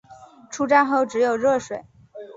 [0.49, 1.85] 出站后只有热水